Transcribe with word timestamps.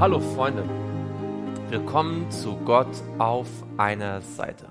Hallo 0.00 0.20
Freunde, 0.20 0.62
willkommen 1.70 2.30
zu 2.30 2.56
Gott 2.58 3.02
auf 3.18 3.48
einer 3.78 4.22
Seite. 4.22 4.68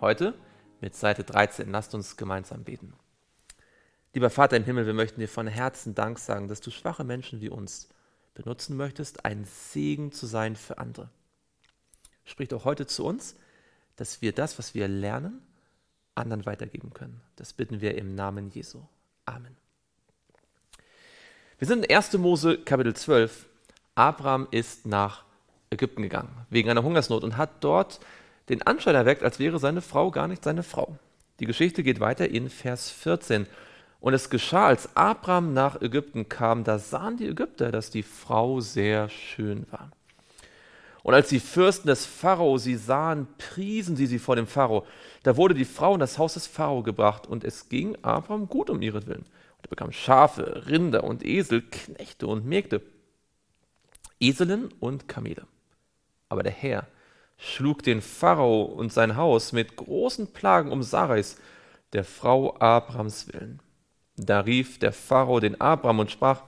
Heute 0.00 0.32
mit 0.80 0.96
Seite 0.96 1.24
13. 1.24 1.70
Lasst 1.70 1.94
uns 1.94 2.16
gemeinsam 2.16 2.64
beten. 2.64 2.94
Lieber 4.14 4.30
Vater 4.30 4.56
im 4.56 4.64
Himmel, 4.64 4.86
wir 4.86 4.94
möchten 4.94 5.20
dir 5.20 5.28
von 5.28 5.46
Herzen 5.46 5.94
Dank 5.94 6.18
sagen, 6.18 6.48
dass 6.48 6.62
du 6.62 6.70
schwache 6.70 7.04
Menschen 7.04 7.42
wie 7.42 7.50
uns 7.50 7.90
benutzen 8.32 8.78
möchtest, 8.78 9.26
ein 9.26 9.44
Segen 9.44 10.10
zu 10.10 10.24
sein 10.24 10.56
für 10.56 10.78
andere. 10.78 11.10
Sprich 12.24 12.48
doch 12.48 12.64
heute 12.64 12.86
zu 12.86 13.04
uns, 13.04 13.36
dass 13.96 14.22
wir 14.22 14.32
das, 14.32 14.58
was 14.58 14.74
wir 14.74 14.88
lernen, 14.88 15.42
anderen 16.14 16.46
weitergeben 16.46 16.94
können. 16.94 17.20
Das 17.36 17.52
bitten 17.52 17.82
wir 17.82 17.98
im 17.98 18.14
Namen 18.14 18.48
Jesu. 18.48 18.80
Amen. 19.26 19.54
Wir 21.58 21.68
sind 21.68 21.84
in 21.84 21.94
1. 21.94 22.14
Mose 22.14 22.56
Kapitel 22.56 22.96
12 22.96 23.50
Abraham 23.94 24.48
ist 24.50 24.86
nach 24.86 25.24
Ägypten 25.70 26.02
gegangen, 26.02 26.30
wegen 26.50 26.70
einer 26.70 26.82
Hungersnot 26.82 27.24
und 27.24 27.36
hat 27.36 27.50
dort 27.60 28.00
den 28.48 28.62
Anschein 28.62 28.94
erweckt, 28.94 29.22
als 29.22 29.38
wäre 29.38 29.58
seine 29.58 29.80
Frau 29.80 30.10
gar 30.10 30.28
nicht 30.28 30.44
seine 30.44 30.62
Frau. 30.62 30.96
Die 31.40 31.46
Geschichte 31.46 31.82
geht 31.82 32.00
weiter 32.00 32.28
in 32.28 32.50
Vers 32.50 32.90
14. 32.90 33.46
Und 34.00 34.14
es 34.14 34.30
geschah, 34.30 34.66
als 34.66 34.96
Abraham 34.96 35.54
nach 35.54 35.80
Ägypten 35.80 36.28
kam, 36.28 36.64
da 36.64 36.78
sahen 36.78 37.16
die 37.16 37.28
Ägypter, 37.28 37.70
dass 37.70 37.90
die 37.90 38.02
Frau 38.02 38.60
sehr 38.60 39.08
schön 39.08 39.66
war. 39.70 39.90
Und 41.02 41.14
als 41.14 41.28
die 41.28 41.40
Fürsten 41.40 41.88
des 41.88 42.06
Pharao 42.06 42.58
sie 42.58 42.76
sahen, 42.76 43.26
priesen 43.38 43.96
sie 43.96 44.06
sie 44.06 44.18
vor 44.18 44.36
dem 44.36 44.46
Pharao. 44.46 44.86
Da 45.22 45.36
wurde 45.36 45.54
die 45.54 45.64
Frau 45.64 45.94
in 45.94 46.00
das 46.00 46.18
Haus 46.18 46.34
des 46.34 46.46
Pharao 46.46 46.82
gebracht 46.82 47.26
und 47.26 47.44
es 47.44 47.68
ging 47.68 47.96
Abraham 48.02 48.48
gut 48.48 48.70
um 48.70 48.82
ihretwillen. 48.82 49.22
Und 49.22 49.66
er 49.66 49.68
bekam 49.68 49.92
Schafe, 49.92 50.64
Rinder 50.68 51.04
und 51.04 51.24
Esel, 51.24 51.62
Knechte 51.62 52.26
und 52.26 52.46
Mägde. 52.46 52.82
Eselen 54.22 54.72
und 54.80 55.08
Kamele. 55.08 55.46
Aber 56.28 56.42
der 56.42 56.52
Herr 56.52 56.86
schlug 57.36 57.82
den 57.82 58.00
Pharao 58.00 58.62
und 58.62 58.92
sein 58.92 59.16
Haus 59.16 59.52
mit 59.52 59.76
großen 59.76 60.32
Plagen 60.32 60.70
um 60.70 60.82
Sarais, 60.82 61.36
der 61.92 62.04
Frau 62.04 62.56
Abrams 62.58 63.28
willen. 63.32 63.60
Da 64.16 64.40
rief 64.40 64.78
der 64.78 64.92
Pharao 64.92 65.40
den 65.40 65.60
Abram 65.60 65.98
und 65.98 66.10
sprach, 66.10 66.42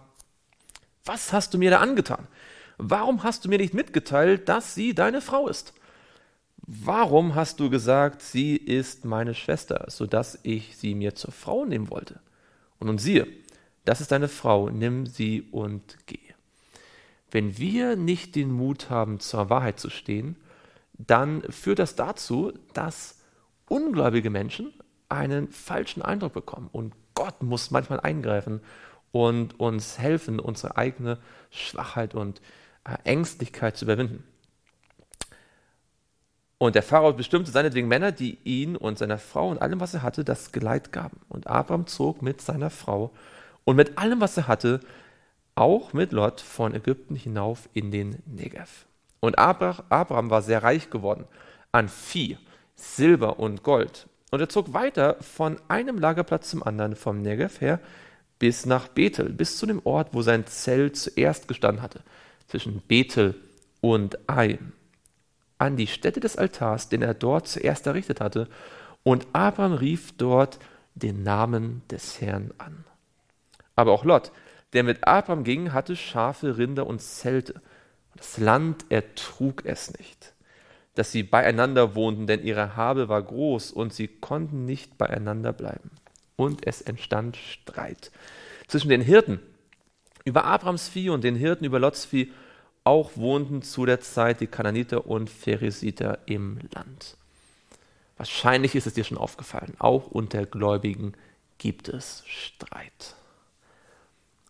was 1.04 1.32
hast 1.32 1.52
du 1.52 1.58
mir 1.58 1.70
da 1.70 1.80
angetan? 1.80 2.26
Warum 2.78 3.22
hast 3.22 3.44
du 3.44 3.48
mir 3.48 3.58
nicht 3.58 3.74
mitgeteilt, 3.74 4.48
dass 4.48 4.74
sie 4.74 4.94
deine 4.94 5.20
Frau 5.20 5.48
ist? 5.48 5.74
Warum 6.66 7.34
hast 7.34 7.60
du 7.60 7.68
gesagt, 7.68 8.22
sie 8.22 8.56
ist 8.56 9.04
meine 9.04 9.34
Schwester, 9.34 9.84
so 9.88 10.06
dass 10.06 10.38
ich 10.44 10.76
sie 10.76 10.94
mir 10.94 11.14
zur 11.14 11.32
Frau 11.32 11.64
nehmen 11.66 11.90
wollte? 11.90 12.20
Und 12.78 12.86
nun 12.86 12.98
siehe, 12.98 13.26
das 13.84 14.00
ist 14.00 14.12
deine 14.12 14.28
Frau, 14.28 14.70
nimm 14.70 15.06
sie 15.06 15.42
und 15.50 15.98
geh. 16.06 16.23
Wenn 17.34 17.58
wir 17.58 17.96
nicht 17.96 18.36
den 18.36 18.52
Mut 18.52 18.90
haben, 18.90 19.18
zur 19.18 19.50
Wahrheit 19.50 19.80
zu 19.80 19.90
stehen, 19.90 20.36
dann 20.92 21.42
führt 21.50 21.80
das 21.80 21.96
dazu, 21.96 22.52
dass 22.74 23.18
ungläubige 23.66 24.30
Menschen 24.30 24.72
einen 25.08 25.50
falschen 25.50 26.00
Eindruck 26.00 26.32
bekommen. 26.32 26.68
Und 26.70 26.94
Gott 27.14 27.42
muss 27.42 27.72
manchmal 27.72 27.98
eingreifen 27.98 28.60
und 29.10 29.58
uns 29.58 29.98
helfen, 29.98 30.38
unsere 30.38 30.76
eigene 30.76 31.18
Schwachheit 31.50 32.14
und 32.14 32.40
äh, 32.84 32.98
Ängstlichkeit 33.02 33.76
zu 33.76 33.86
überwinden. 33.86 34.22
Und 36.58 36.76
der 36.76 36.84
Pharao 36.84 37.14
bestimmte 37.14 37.50
seinetwegen 37.50 37.88
Männer, 37.88 38.12
die 38.12 38.38
ihn 38.44 38.76
und 38.76 38.96
seiner 38.96 39.18
Frau 39.18 39.50
und 39.50 39.60
allem, 39.60 39.80
was 39.80 39.92
er 39.92 40.02
hatte, 40.04 40.22
das 40.22 40.52
Geleit 40.52 40.92
gaben. 40.92 41.18
Und 41.28 41.48
Abraham 41.48 41.88
zog 41.88 42.22
mit 42.22 42.40
seiner 42.40 42.70
Frau 42.70 43.12
und 43.64 43.74
mit 43.74 43.98
allem, 43.98 44.20
was 44.20 44.36
er 44.36 44.46
hatte, 44.46 44.78
auch 45.54 45.92
mit 45.92 46.12
Lot 46.12 46.40
von 46.40 46.74
Ägypten 46.74 47.16
hinauf 47.16 47.68
in 47.72 47.90
den 47.90 48.22
Negev. 48.26 48.86
Und 49.20 49.38
Abraham 49.38 50.30
war 50.30 50.42
sehr 50.42 50.62
reich 50.62 50.90
geworden 50.90 51.26
an 51.72 51.88
Vieh, 51.88 52.38
Silber 52.76 53.38
und 53.38 53.62
Gold. 53.62 54.06
Und 54.30 54.40
er 54.40 54.48
zog 54.48 54.72
weiter 54.72 55.16
von 55.20 55.58
einem 55.68 55.98
Lagerplatz 55.98 56.50
zum 56.50 56.62
anderen, 56.62 56.96
vom 56.96 57.22
Negev 57.22 57.60
her 57.60 57.80
bis 58.38 58.66
nach 58.66 58.88
Bethel, 58.88 59.30
bis 59.30 59.58
zu 59.58 59.66
dem 59.66 59.80
Ort, 59.84 60.08
wo 60.12 60.22
sein 60.22 60.46
Zelt 60.46 60.96
zuerst 60.96 61.48
gestanden 61.48 61.82
hatte, 61.82 62.02
zwischen 62.48 62.82
Bethel 62.86 63.34
und 63.80 64.18
Ai, 64.28 64.58
an 65.58 65.76
die 65.76 65.86
Stätte 65.86 66.20
des 66.20 66.36
Altars, 66.36 66.88
den 66.88 67.02
er 67.02 67.14
dort 67.14 67.48
zuerst 67.48 67.86
errichtet 67.86 68.20
hatte. 68.20 68.48
Und 69.02 69.26
Abraham 69.32 69.74
rief 69.74 70.12
dort 70.16 70.58
den 70.94 71.22
Namen 71.22 71.82
des 71.90 72.20
Herrn 72.20 72.52
an. 72.58 72.84
Aber 73.76 73.92
auch 73.92 74.04
Lot, 74.04 74.32
der 74.74 74.82
mit 74.82 75.06
Abraham 75.06 75.44
ging, 75.44 75.72
hatte 75.72 75.96
Schafe, 75.96 76.58
Rinder 76.58 76.86
und 76.86 77.00
Zelte. 77.00 77.60
Das 78.16 78.38
Land 78.38 78.84
ertrug 78.90 79.64
es 79.64 79.96
nicht, 79.98 80.34
dass 80.94 81.12
sie 81.12 81.22
beieinander 81.22 81.94
wohnten, 81.94 82.26
denn 82.26 82.42
ihre 82.44 82.76
Habe 82.76 83.08
war 83.08 83.22
groß 83.22 83.70
und 83.70 83.92
sie 83.92 84.08
konnten 84.08 84.64
nicht 84.64 84.98
beieinander 84.98 85.52
bleiben. 85.52 85.90
Und 86.36 86.66
es 86.66 86.82
entstand 86.82 87.36
Streit 87.36 88.10
zwischen 88.66 88.88
den 88.88 89.00
Hirten 89.00 89.40
über 90.24 90.44
Abrams 90.44 90.88
Vieh 90.88 91.10
und 91.10 91.22
den 91.22 91.36
Hirten 91.36 91.64
über 91.64 91.78
Lots 91.78 92.04
Vieh. 92.04 92.32
Auch 92.82 93.16
wohnten 93.16 93.62
zu 93.62 93.86
der 93.86 94.00
Zeit 94.00 94.40
die 94.40 94.46
Kananiter 94.46 95.06
und 95.06 95.30
Pheresiter 95.30 96.18
im 96.26 96.58
Land. 96.74 97.16
Wahrscheinlich 98.16 98.74
ist 98.74 98.86
es 98.86 98.94
dir 98.94 99.04
schon 99.04 99.18
aufgefallen, 99.18 99.74
auch 99.78 100.08
unter 100.08 100.44
Gläubigen 100.44 101.14
gibt 101.58 101.88
es 101.88 102.22
Streit. 102.26 103.16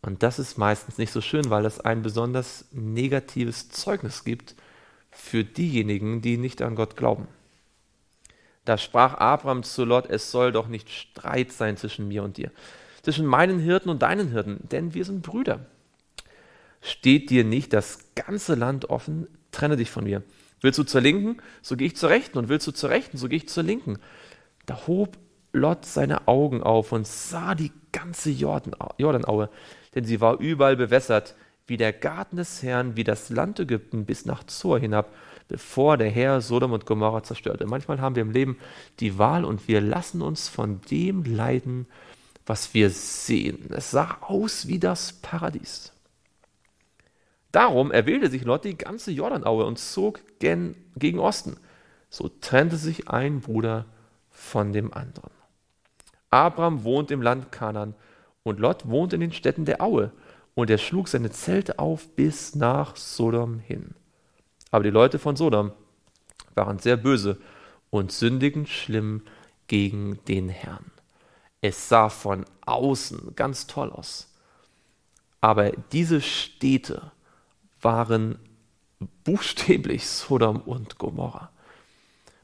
Und 0.04 0.22
das 0.22 0.38
ist 0.38 0.58
meistens 0.58 0.98
nicht 0.98 1.12
so 1.12 1.22
schön, 1.22 1.48
weil 1.48 1.64
es 1.64 1.80
ein 1.80 2.02
besonders 2.02 2.66
negatives 2.72 3.70
Zeugnis 3.70 4.22
gibt 4.22 4.54
für 5.10 5.44
diejenigen, 5.44 6.20
die 6.20 6.36
nicht 6.36 6.60
an 6.60 6.74
Gott 6.74 6.94
glauben. 6.94 7.26
Da 8.66 8.76
sprach 8.76 9.14
Abraham 9.14 9.62
zu 9.62 9.86
Lot, 9.86 10.10
es 10.10 10.30
soll 10.30 10.52
doch 10.52 10.68
nicht 10.68 10.90
Streit 10.90 11.52
sein 11.52 11.78
zwischen 11.78 12.08
mir 12.08 12.22
und 12.22 12.36
dir, 12.36 12.50
zwischen 13.02 13.24
meinen 13.24 13.58
Hirten 13.58 13.88
und 13.88 14.02
deinen 14.02 14.28
Hirten, 14.28 14.58
denn 14.70 14.92
wir 14.92 15.06
sind 15.06 15.22
Brüder. 15.22 15.64
Steht 16.82 17.30
dir 17.30 17.44
nicht 17.44 17.72
das 17.72 18.10
ganze 18.14 18.56
Land 18.56 18.90
offen, 18.90 19.26
trenne 19.52 19.78
dich 19.78 19.90
von 19.90 20.04
mir. 20.04 20.22
Willst 20.60 20.78
du 20.78 20.82
zur 20.82 21.00
Linken, 21.00 21.38
so 21.62 21.76
gehe 21.76 21.86
ich 21.86 21.96
zur 21.96 22.10
Rechten, 22.10 22.36
und 22.36 22.50
willst 22.50 22.66
du 22.66 22.72
zur 22.72 22.90
Rechten, 22.90 23.16
so 23.16 23.26
gehe 23.28 23.38
ich 23.38 23.48
zur 23.48 23.62
Linken. 23.62 23.98
Da 24.66 24.86
hob 24.86 25.16
Lot 25.54 25.86
seine 25.86 26.28
Augen 26.28 26.62
auf 26.62 26.92
und 26.92 27.06
sah 27.06 27.54
die 27.54 27.72
ganze 27.92 28.30
Jordanaue, 28.30 29.48
denn 29.94 30.04
sie 30.04 30.20
war 30.20 30.38
überall 30.40 30.76
bewässert, 30.76 31.34
wie 31.66 31.76
der 31.76 31.92
Garten 31.92 32.36
des 32.36 32.62
Herrn, 32.62 32.96
wie 32.96 33.04
das 33.04 33.30
Land 33.30 33.58
Ägypten 33.58 34.04
bis 34.04 34.26
nach 34.26 34.44
Zoar 34.44 34.80
hinab, 34.80 35.14
bevor 35.48 35.96
der 35.96 36.10
Herr 36.10 36.40
Sodom 36.40 36.72
und 36.72 36.86
Gomorra 36.86 37.22
zerstörte. 37.22 37.66
Manchmal 37.66 38.00
haben 38.00 38.16
wir 38.16 38.22
im 38.22 38.32
Leben 38.32 38.58
die 39.00 39.18
Wahl 39.18 39.44
und 39.44 39.68
wir 39.68 39.80
lassen 39.80 40.20
uns 40.20 40.48
von 40.48 40.80
dem 40.90 41.24
leiden, 41.24 41.86
was 42.44 42.74
wir 42.74 42.90
sehen. 42.90 43.70
Es 43.70 43.90
sah 43.90 44.18
aus 44.20 44.68
wie 44.68 44.78
das 44.78 45.14
Paradies. 45.14 45.92
Darum 47.52 47.92
erwählte 47.92 48.30
sich 48.30 48.44
Lot 48.44 48.64
die 48.64 48.76
ganze 48.76 49.12
Jordanaue 49.12 49.64
und 49.64 49.78
zog 49.78 50.20
gen, 50.40 50.74
gegen 50.96 51.20
Osten. 51.20 51.56
So 52.10 52.28
trennte 52.40 52.76
sich 52.76 53.08
ein 53.08 53.40
Bruder 53.40 53.86
von 54.30 54.72
dem 54.72 54.92
anderen. 54.92 55.30
Abraham 56.34 56.82
wohnt 56.82 57.12
im 57.12 57.22
Land 57.22 57.52
Kanan 57.52 57.94
und 58.42 58.58
Lot 58.58 58.88
wohnt 58.88 59.12
in 59.12 59.20
den 59.20 59.32
Städten 59.32 59.64
der 59.64 59.80
Aue. 59.80 60.10
Und 60.56 60.68
er 60.68 60.78
schlug 60.78 61.08
seine 61.08 61.30
Zelte 61.30 61.78
auf 61.78 62.08
bis 62.16 62.54
nach 62.54 62.96
Sodom 62.96 63.58
hin. 63.58 63.94
Aber 64.70 64.84
die 64.84 64.90
Leute 64.90 65.18
von 65.18 65.36
Sodom 65.36 65.72
waren 66.54 66.78
sehr 66.78 66.96
böse 66.96 67.38
und 67.90 68.12
sündigen 68.12 68.66
schlimm 68.66 69.22
gegen 69.68 70.18
den 70.26 70.48
Herrn. 70.48 70.90
Es 71.60 71.88
sah 71.88 72.08
von 72.08 72.44
außen 72.66 73.34
ganz 73.36 73.66
toll 73.66 73.90
aus. 73.90 74.32
Aber 75.40 75.70
diese 75.92 76.20
Städte 76.20 77.12
waren 77.80 78.38
buchstäblich 79.24 80.06
Sodom 80.06 80.60
und 80.60 80.98
Gomorra. 80.98 81.50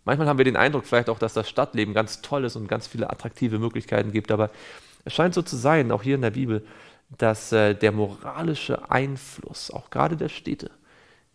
Manchmal 0.04 0.28
haben 0.28 0.38
wir 0.38 0.44
den 0.44 0.56
Eindruck 0.56 0.86
vielleicht 0.86 1.10
auch, 1.10 1.18
dass 1.18 1.34
das 1.34 1.48
Stadtleben 1.48 1.94
ganz 1.94 2.22
toll 2.22 2.44
ist 2.44 2.56
und 2.56 2.68
ganz 2.68 2.86
viele 2.86 3.10
attraktive 3.10 3.58
Möglichkeiten 3.58 4.12
gibt, 4.12 4.30
aber 4.32 4.50
es 5.04 5.14
scheint 5.14 5.34
so 5.34 5.42
zu 5.42 5.56
sein, 5.56 5.92
auch 5.92 6.02
hier 6.02 6.14
in 6.14 6.22
der 6.22 6.30
Bibel, 6.30 6.64
dass 7.18 7.52
äh, 7.52 7.74
der 7.74 7.92
moralische 7.92 8.90
Einfluss, 8.90 9.70
auch 9.70 9.90
gerade 9.90 10.16
der 10.16 10.28
Städte, 10.28 10.70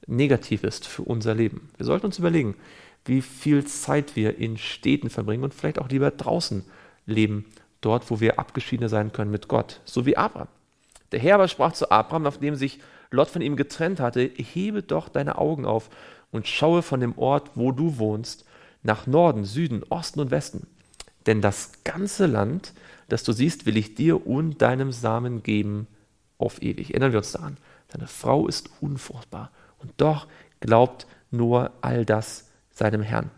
negativ 0.07 0.63
ist 0.63 0.87
für 0.87 1.03
unser 1.03 1.33
Leben. 1.33 1.69
Wir 1.77 1.85
sollten 1.85 2.05
uns 2.05 2.19
überlegen, 2.19 2.55
wie 3.05 3.21
viel 3.21 3.65
Zeit 3.65 4.15
wir 4.15 4.37
in 4.37 4.57
Städten 4.57 5.09
verbringen 5.09 5.43
und 5.43 5.53
vielleicht 5.53 5.79
auch 5.79 5.89
lieber 5.89 6.11
draußen 6.11 6.65
leben, 7.05 7.45
dort, 7.81 8.09
wo 8.09 8.19
wir 8.19 8.39
abgeschieden 8.39 8.87
sein 8.87 9.11
können 9.11 9.31
mit 9.31 9.47
Gott, 9.47 9.81
so 9.85 10.05
wie 10.05 10.17
Abraham. 10.17 10.47
Der 11.11 11.19
Herr 11.19 11.35
aber 11.35 11.47
sprach 11.47 11.73
zu 11.73 11.91
Abraham, 11.91 12.23
nachdem 12.23 12.55
sich 12.55 12.79
Lot 13.11 13.29
von 13.29 13.41
ihm 13.41 13.55
getrennt 13.55 13.99
hatte, 13.99 14.21
hebe 14.21 14.81
doch 14.81 15.07
deine 15.07 15.37
Augen 15.37 15.65
auf 15.65 15.89
und 16.31 16.47
schaue 16.47 16.81
von 16.81 16.99
dem 16.99 17.17
Ort, 17.17 17.51
wo 17.55 17.71
du 17.71 17.97
wohnst, 17.97 18.45
nach 18.85 19.07
Norden, 19.07 19.45
Süden, 19.45 19.83
Osten 19.89 20.19
und 20.19 20.31
Westen. 20.31 20.67
Denn 21.25 21.41
das 21.41 21.83
ganze 21.83 22.27
Land, 22.27 22.73
das 23.09 23.23
du 23.23 23.33
siehst, 23.33 23.65
will 23.65 23.77
ich 23.77 23.95
dir 23.95 24.27
und 24.27 24.61
deinem 24.61 24.91
Samen 24.91 25.43
geben 25.43 25.87
auf 26.37 26.61
ewig. 26.61 26.91
Erinnern 26.91 27.11
wir 27.11 27.19
uns 27.19 27.31
daran. 27.31 27.57
Deine 27.89 28.07
Frau 28.07 28.47
ist 28.47 28.69
unfruchtbar 28.81 29.51
Und 29.79 29.91
doch 29.97 30.27
glaubt 30.59 31.07
nur 31.31 31.71
all 31.81 32.05
das 32.05 32.49
seinem 32.71 33.01
Herrn. 33.01 33.31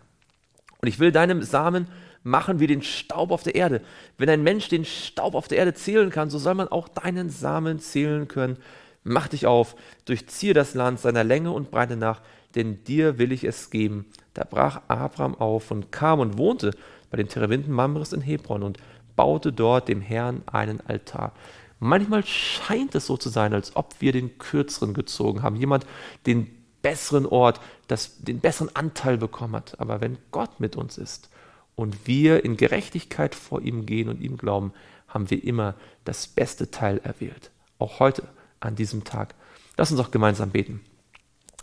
Und 0.82 0.88
ich 0.88 1.00
will 1.00 1.12
deinem 1.12 1.42
Samen 1.42 1.88
machen 2.24 2.60
wie 2.60 2.68
den 2.68 2.82
Staub 2.82 3.32
auf 3.32 3.44
der 3.44 3.56
Erde. 3.56 3.82
Wenn 4.18 4.30
ein 4.30 4.44
Mensch 4.44 4.68
den 4.68 4.84
Staub 4.84 5.34
auf 5.34 5.48
der 5.48 5.60
Erde 5.60 5.74
zählen 5.74 6.10
kann, 6.10 6.30
so 6.30 6.38
soll 6.38 6.56
man 6.56 6.68
auch 6.68 6.90
deinen 6.90 7.30
Samen 7.30 7.80
zählen 7.80 8.28
können. 8.28 8.58
Mach 9.04 9.30
dich 9.30 9.48
auf, 9.48 9.76
durchziehe 10.06 10.54
das 10.54 10.74
Land 10.74 11.00
seiner 11.00 11.24
Länge 11.24 11.52
und 11.52 11.72
Breite 11.72 11.96
nach, 11.96 12.22
denn 12.56 12.84
dir 12.84 13.18
will 13.18 13.32
ich 13.32 13.46
es 13.46 13.70
geben. 13.70 14.06
Da 14.38 14.44
brach 14.44 14.82
Abraham 14.88 15.34
auf 15.34 15.72
und 15.72 15.92
kam 15.92 16.20
und 16.20 16.38
wohnte 16.38 16.76
bei 17.10 17.18
den 17.18 17.28
Terebinden 17.28 17.74
Mamres 17.74 18.14
in 18.14 18.22
Hebron 18.22 18.62
und 18.62 18.78
baute 19.16 19.52
dort 19.52 19.88
dem 19.88 20.00
Herrn 20.00 20.44
einen 20.46 20.80
Altar. 20.82 21.34
Manchmal 21.80 22.24
scheint 22.24 22.94
es 22.94 23.08
so 23.08 23.18
zu 23.18 23.30
sein, 23.30 23.56
als 23.56 23.76
ob 23.76 23.96
wir 24.00 24.12
den 24.12 24.38
kürzeren 24.38 24.94
gezogen 24.94 25.42
haben, 25.42 25.56
jemand 25.56 25.88
den 26.28 26.56
besseren 26.84 27.26
Ort, 27.26 27.60
das, 27.88 28.20
den 28.20 28.42
besseren 28.42 28.76
Anteil 28.76 29.18
bekommen 29.18 29.56
hat. 29.56 29.80
Aber 29.80 30.02
wenn 30.02 30.20
Gott 30.30 30.60
mit 30.60 30.76
uns 30.76 31.00
ist 31.00 31.32
und 31.76 32.06
wir 32.06 32.46
in 32.46 32.58
Gerechtigkeit 32.58 33.34
vor 33.34 33.64
ihm 33.64 33.88
gehen 33.88 34.08
und 34.08 34.22
ihm 34.22 34.38
glauben, 34.38 34.72
haben 35.08 35.32
wir 35.32 35.44
immer 35.44 35.74
das 36.06 36.28
beste 36.28 36.70
Teil 36.70 37.00
erwählt. 37.04 37.50
Auch 37.80 38.00
heute, 38.00 38.22
an 38.60 38.76
diesem 38.76 39.04
Tag. 39.04 39.34
Lass 39.78 39.90
uns 39.90 40.00
auch 40.00 40.12
gemeinsam 40.12 40.52
beten. 40.52 40.82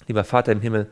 Lieber 0.09 0.25
Vater 0.25 0.50
im 0.50 0.61
Himmel, 0.61 0.91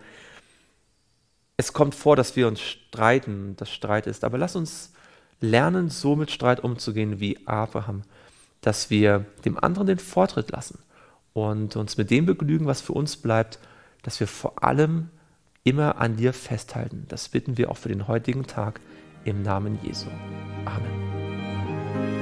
es 1.56 1.72
kommt 1.72 1.94
vor, 1.94 2.16
dass 2.16 2.36
wir 2.36 2.48
uns 2.48 2.60
streiten, 2.60 3.56
dass 3.56 3.70
Streit 3.70 4.06
ist, 4.06 4.24
aber 4.24 4.38
lass 4.38 4.56
uns 4.56 4.92
lernen, 5.40 5.90
so 5.90 6.16
mit 6.16 6.30
Streit 6.30 6.60
umzugehen 6.60 7.20
wie 7.20 7.46
Abraham, 7.46 8.02
dass 8.60 8.90
wir 8.90 9.26
dem 9.44 9.62
anderen 9.62 9.88
den 9.88 9.98
Vortritt 9.98 10.50
lassen 10.50 10.78
und 11.32 11.76
uns 11.76 11.96
mit 11.96 12.10
dem 12.10 12.26
begnügen, 12.26 12.66
was 12.66 12.80
für 12.80 12.92
uns 12.92 13.16
bleibt, 13.16 13.58
dass 14.02 14.20
wir 14.20 14.26
vor 14.26 14.62
allem 14.62 15.10
immer 15.64 16.00
an 16.00 16.16
dir 16.16 16.32
festhalten. 16.32 17.06
Das 17.08 17.28
bitten 17.28 17.56
wir 17.56 17.70
auch 17.70 17.76
für 17.76 17.88
den 17.88 18.08
heutigen 18.08 18.46
Tag 18.46 18.80
im 19.24 19.42
Namen 19.42 19.78
Jesu. 19.82 20.08
Amen. 20.64 22.21